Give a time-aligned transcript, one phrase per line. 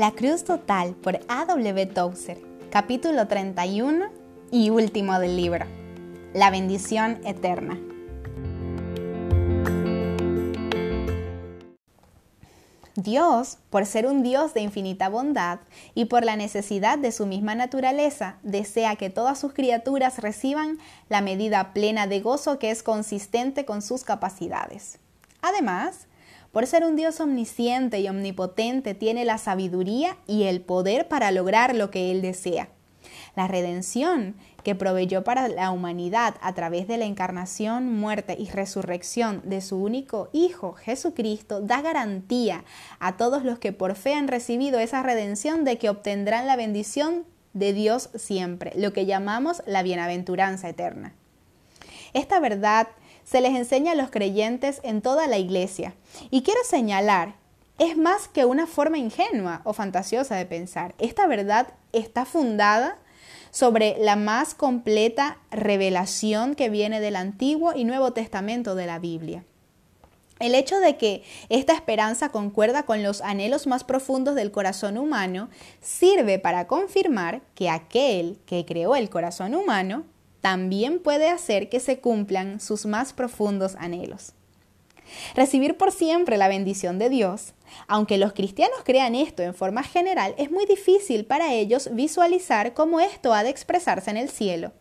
[0.00, 1.84] La Cruz Total por A.W.
[1.84, 2.38] Tozer,
[2.70, 4.06] capítulo 31
[4.50, 5.66] y último del libro.
[6.32, 7.78] La bendición eterna.
[12.94, 15.58] Dios, por ser un Dios de infinita bondad
[15.94, 20.78] y por la necesidad de su misma naturaleza, desea que todas sus criaturas reciban
[21.10, 24.98] la medida plena de gozo que es consistente con sus capacidades.
[25.42, 26.06] Además,
[26.52, 31.74] por ser un Dios omnisciente y omnipotente, tiene la sabiduría y el poder para lograr
[31.74, 32.68] lo que Él desea.
[33.36, 39.40] La redención que proveyó para la humanidad a través de la encarnación, muerte y resurrección
[39.44, 42.64] de su único Hijo, Jesucristo, da garantía
[42.98, 47.24] a todos los que por fe han recibido esa redención de que obtendrán la bendición
[47.52, 51.14] de Dios siempre, lo que llamamos la bienaventuranza eterna.
[52.12, 52.88] Esta verdad
[53.24, 55.94] se les enseña a los creyentes en toda la iglesia.
[56.30, 57.34] Y quiero señalar,
[57.78, 60.94] es más que una forma ingenua o fantasiosa de pensar.
[60.98, 62.98] Esta verdad está fundada
[63.50, 69.44] sobre la más completa revelación que viene del Antiguo y Nuevo Testamento de la Biblia.
[70.40, 75.50] El hecho de que esta esperanza concuerda con los anhelos más profundos del corazón humano
[75.82, 80.04] sirve para confirmar que aquel que creó el corazón humano
[80.40, 84.32] también puede hacer que se cumplan sus más profundos anhelos.
[85.34, 87.54] Recibir por siempre la bendición de Dios,
[87.88, 93.00] aunque los cristianos crean esto en forma general, es muy difícil para ellos visualizar cómo
[93.00, 94.72] esto ha de expresarse en el cielo.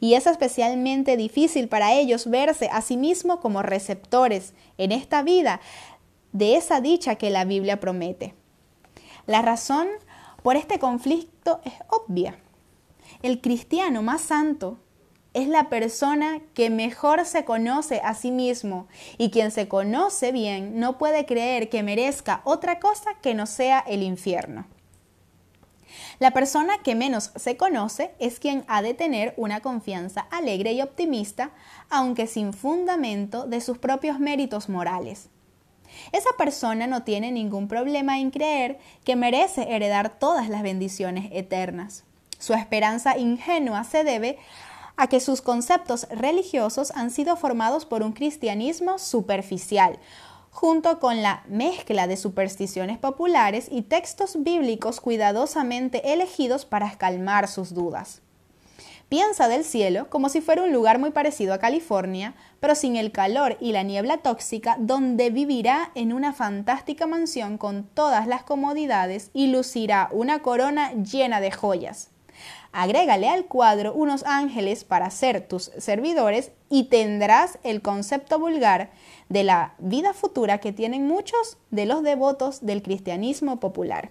[0.00, 5.60] Y es especialmente difícil para ellos verse a sí mismos como receptores en esta vida
[6.32, 8.34] de esa dicha que la Biblia promete.
[9.26, 9.88] La razón
[10.42, 12.38] por este conflicto es obvia.
[13.22, 14.78] El cristiano más santo
[15.32, 20.80] es la persona que mejor se conoce a sí mismo y quien se conoce bien
[20.80, 24.66] no puede creer que merezca otra cosa que no sea el infierno.
[26.18, 30.82] La persona que menos se conoce es quien ha de tener una confianza alegre y
[30.82, 31.50] optimista,
[31.88, 35.28] aunque sin fundamento de sus propios méritos morales.
[36.12, 42.04] Esa persona no tiene ningún problema en creer que merece heredar todas las bendiciones eternas.
[42.38, 44.38] Su esperanza ingenua se debe
[44.96, 49.98] a que sus conceptos religiosos han sido formados por un cristianismo superficial,
[50.50, 57.72] junto con la mezcla de supersticiones populares y textos bíblicos cuidadosamente elegidos para calmar sus
[57.72, 58.22] dudas.
[59.10, 63.10] Piensa del cielo como si fuera un lugar muy parecido a California, pero sin el
[63.10, 69.30] calor y la niebla tóxica, donde vivirá en una fantástica mansión con todas las comodidades
[69.32, 72.10] y lucirá una corona llena de joyas.
[72.72, 78.90] Agrégale al cuadro unos ángeles para ser tus servidores y tendrás el concepto vulgar
[79.28, 84.10] de la vida futura que tienen muchos de los devotos del cristianismo popular.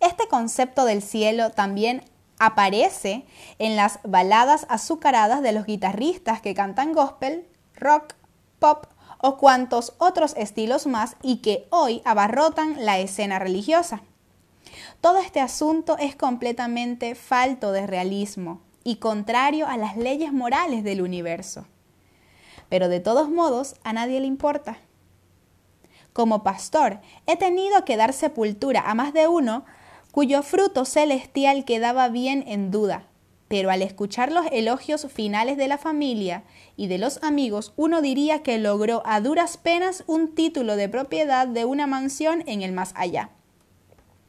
[0.00, 2.02] Este concepto del cielo también
[2.38, 3.24] aparece
[3.58, 8.14] en las baladas azucaradas de los guitarristas que cantan gospel, rock,
[8.58, 8.86] pop
[9.18, 14.02] o cuantos otros estilos más y que hoy abarrotan la escena religiosa.
[15.04, 21.02] Todo este asunto es completamente falto de realismo y contrario a las leyes morales del
[21.02, 21.66] universo.
[22.70, 24.78] Pero de todos modos a nadie le importa.
[26.14, 29.66] Como pastor, he tenido que dar sepultura a más de uno
[30.10, 33.04] cuyo fruto celestial quedaba bien en duda,
[33.46, 36.44] pero al escuchar los elogios finales de la familia
[36.78, 41.46] y de los amigos, uno diría que logró a duras penas un título de propiedad
[41.46, 43.33] de una mansión en el más allá.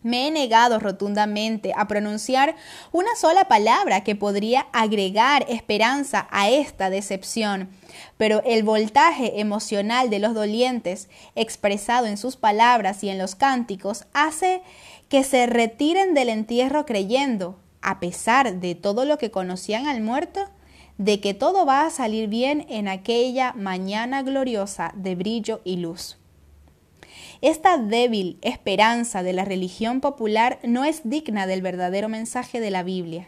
[0.06, 2.56] Me he negado rotundamente a pronunciar
[2.92, 7.72] una sola palabra que podría agregar esperanza a esta decepción,
[8.16, 14.06] pero el voltaje emocional de los dolientes, expresado en sus palabras y en los cánticos,
[14.14, 14.62] hace
[15.10, 20.48] que se retiren del entierro creyendo, a pesar de todo lo que conocían al muerto,
[21.00, 26.20] de que todo va a salir bien en aquella mañana gloriosa de brillo y luz.
[27.42, 32.84] Esta débil esperanza de la religión popular no es digna del verdadero mensaje de la
[32.84, 33.28] Biblia.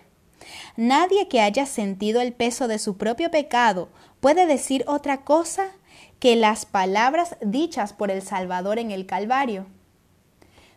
[0.76, 3.90] Nadie que haya sentido el peso de su propio pecado
[4.20, 5.72] puede decir otra cosa
[6.20, 9.66] que las palabras dichas por el Salvador en el Calvario.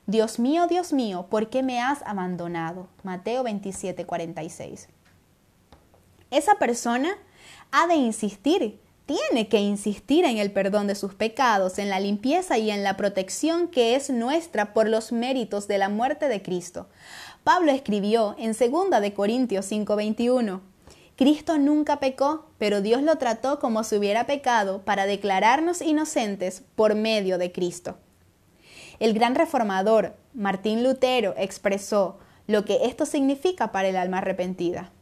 [0.06, 2.88] Dios mío, Dios mío, ¿por qué me has abandonado?
[3.02, 4.88] Mateo 27, 46.
[6.30, 7.10] Esa persona
[7.70, 8.80] ha de insistir
[9.10, 12.96] tiene que insistir en el perdón de sus pecados, en la limpieza y en la
[12.96, 16.86] protección que es nuestra por los méritos de la muerte de Cristo.
[17.42, 20.60] Pablo escribió en 2 de Corintios 5:21,
[21.16, 26.94] Cristo nunca pecó, pero Dios lo trató como si hubiera pecado para declararnos inocentes por
[26.94, 27.96] medio de Cristo.
[29.00, 34.92] El gran reformador Martín Lutero expresó lo que esto significa para el alma arrepentida.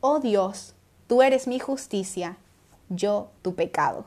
[0.00, 0.74] Oh Dios,
[1.06, 2.38] tú eres mi justicia,
[2.94, 4.06] yo tu pecado.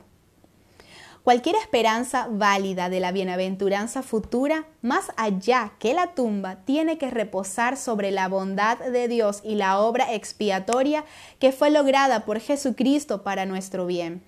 [1.26, 7.76] Cualquier esperanza válida de la bienaventuranza futura, más allá que la tumba, tiene que reposar
[7.76, 11.04] sobre la bondad de Dios y la obra expiatoria
[11.40, 14.22] que fue lograda por Jesucristo para nuestro bien.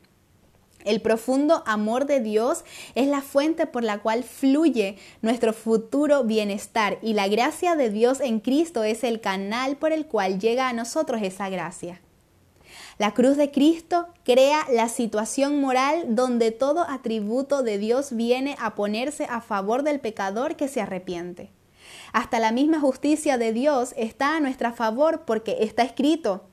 [0.84, 2.64] El profundo amor de Dios
[2.96, 8.20] es la fuente por la cual fluye nuestro futuro bienestar y la gracia de Dios
[8.20, 12.00] en Cristo es el canal por el cual llega a nosotros esa gracia.
[12.98, 18.74] La cruz de Cristo crea la situación moral donde todo atributo de Dios viene a
[18.74, 21.52] ponerse a favor del pecador que se arrepiente.
[22.12, 26.48] Hasta la misma justicia de Dios está a nuestra favor porque está escrito.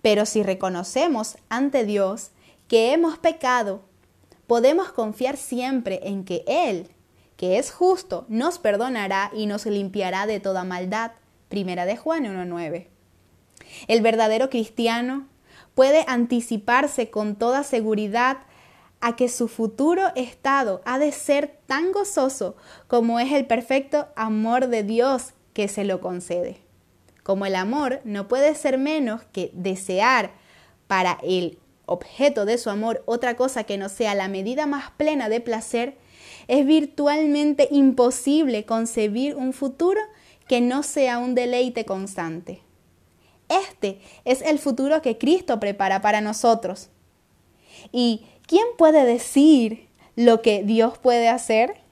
[0.00, 2.30] Pero si reconocemos ante Dios
[2.66, 3.82] que hemos pecado,
[4.46, 6.88] podemos confiar siempre en que Él,
[7.36, 11.12] que es justo, nos perdonará y nos limpiará de toda maldad.
[11.50, 12.86] Primera de Juan 1.9.
[13.86, 15.28] El verdadero cristiano
[15.74, 18.38] puede anticiparse con toda seguridad
[19.00, 24.68] a que su futuro estado ha de ser tan gozoso como es el perfecto amor
[24.68, 26.58] de Dios que se lo concede.
[27.22, 30.32] Como el amor no puede ser menos que desear
[30.86, 35.28] para el objeto de su amor otra cosa que no sea la medida más plena
[35.28, 35.96] de placer,
[36.48, 40.00] es virtualmente imposible concebir un futuro
[40.48, 42.62] que no sea un deleite constante.
[43.52, 46.88] Este es el futuro que Cristo prepara para nosotros.
[47.90, 51.82] ¿Y quién puede decir lo que Dios puede hacer?